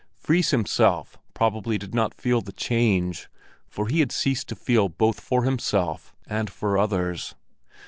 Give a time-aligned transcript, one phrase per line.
[0.15, 3.29] Fris himself probably did not feel the change,
[3.67, 7.35] for he had ceased to feel both for himself and for others.